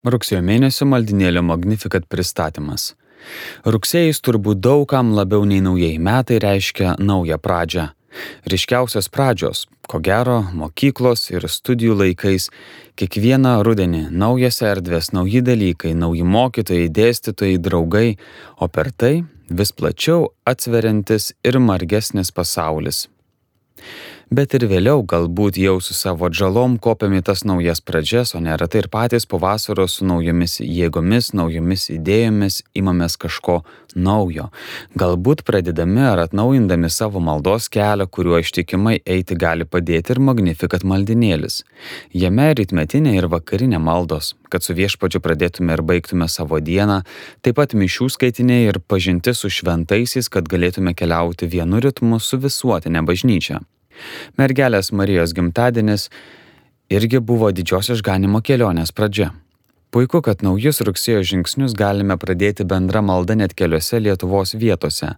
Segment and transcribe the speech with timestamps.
[0.00, 2.94] Rugsėjo mėnesio maldinėlio Magnificat pristatymas.
[3.68, 7.84] Rugsėjais turbūt daugam labiau nei naujieji metai reiškia naują pradžią.
[8.48, 12.48] Ryškiausios pradžios, ko gero, mokyklos ir studijų laikais,
[12.96, 18.16] kiekvieną rudenį naujas erdvės, nauji dalykai, nauji mokytojai, dėstytojai, draugai,
[18.56, 19.14] o per tai
[19.52, 23.04] vis plačiau atsveriantis ir margesnis pasaulis
[24.30, 28.84] bet ir vėliau galbūt jau su savo atžalom kopiam į tas naujas pradžias, o neretai
[28.84, 33.60] ir patys po vasaros su naujomis jėgomis, naujomis idėjomis imamės kažko
[33.98, 34.46] naujo.
[34.94, 41.64] Galbūt pradedami ar atnaujindami savo maldos kelią, kuriuo ištikimai eiti gali padėti ir magnifikat maldinėlis.
[42.14, 47.02] Jame rytmetinė ir vakarinė maldos, kad su viešpačiu pradėtume ir baigtume savo dieną,
[47.42, 53.02] taip pat mišių skaitiniai ir pažinti su šventaisiais, kad galėtume keliauti vienu ritmu su visuotinė
[53.02, 53.64] bažnyčia.
[54.40, 56.08] Mergelės Marijos gimtadienis
[56.90, 59.30] irgi buvo didžiosios išganimo kelionės pradžia.
[59.90, 65.16] Puiku, kad naujus rugsėjo žingsnius galime pradėti bendra malda net keliose Lietuvos vietose.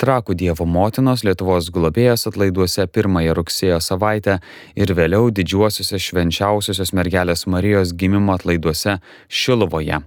[0.00, 4.38] Trakų Dievo motinos Lietuvos globėjos atlaiduose pirmąją rugsėjo savaitę
[4.72, 10.00] ir vėliau didžiuosiuose švenčiausiosios mergelės Marijos gimimo atlaiduose Šilovoje.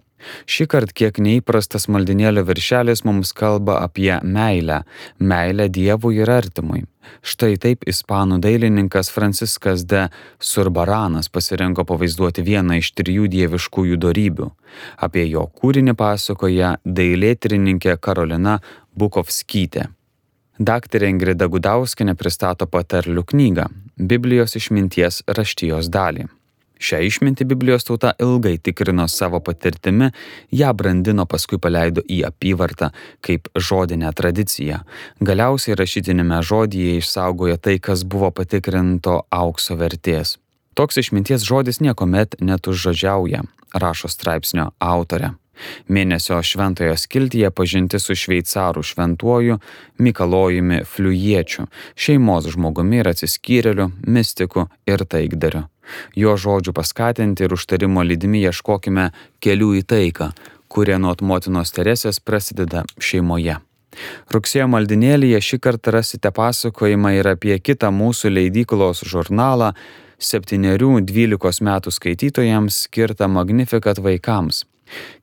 [0.49, 4.83] Šį kartą kiek neįprastas maldinėlio viršelis mums kalba apie meilę,
[5.19, 6.85] meilę Dievui ir artimui.
[7.25, 10.07] Štai taip ispanų dailininkas Franciskas de
[10.39, 14.49] Surbaranas pasirinko pavaizduoti vieną iš trijų dieviškųjų darybių.
[15.05, 18.59] Apie jo kūrinį pasakoja dailėtrininkė Karolina
[18.95, 19.89] Bukovskytė.
[20.59, 26.27] Daktarė Ingrida Gudauskinė pristato patarlių knygą Biblijos išminties raštijos dalį.
[26.79, 30.11] Šią išmintį Biblijos tauta ilgai tikrino savo patirtimi,
[30.55, 32.91] ją brandino, paskui paleido į apyvartą
[33.25, 34.79] kaip žodinę tradiciją.
[35.19, 40.37] Galiausiai rašytinėme žodyje išsaugojo tai, kas buvo patikrinto aukso vertės.
[40.79, 43.43] Toks išminties žodis niekuomet netužodžiauja,
[43.75, 45.33] rašo straipsnio autorė.
[45.89, 49.59] Mėnesio šventojo skiltyje pažinti su šveicarų šventuoju
[49.99, 55.65] Mikalojumi Fliujiečiu, šeimos žmogumi ir atsiskyrėliu, mystiku ir taikdariu.
[56.15, 59.09] Jo žodžių paskatinti ir užtarimo lydimi ieškokime
[59.41, 60.29] kelių į taiką,
[60.69, 63.57] kurie nuo motinos Teresės prasideda šeimoje.
[64.29, 69.73] Rugsėjo maldinėlėje šį kartą rasite pasakojimą ir apie kitą mūsų leidyklos žurnalą
[70.19, 74.65] 7-12 metų skaitytojams skirtą Magnificat vaikams.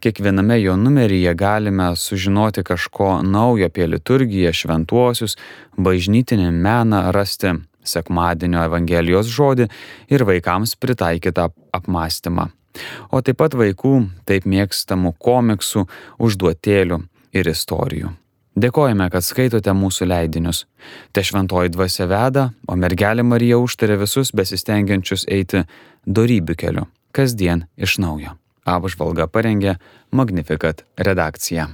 [0.01, 5.37] Kiekviename jo numeryje galime sužinoti kažko naujo apie liturgiją, šventuosius,
[5.77, 7.55] bažnytinį meną, rasti
[7.87, 9.69] sekmadienio Evangelijos žodį
[10.13, 12.51] ir vaikams pritaikytą apmąstymą.
[13.11, 13.95] O taip pat vaikų
[14.29, 15.87] taip mėgstamų komiksų,
[16.21, 17.01] užduotėlių
[17.37, 18.13] ir istorijų.
[18.57, 20.63] Dėkojame, kad skaitote mūsų leidinius.
[21.13, 25.67] Te šventoji dvasia veda, o mergelė Marija užtarė visus besistengiančius eiti
[26.09, 28.33] darybių keliu, kasdien iš naujo.
[28.67, 29.79] Apžvalga parengė
[30.11, 31.71] Magnificat redakcija.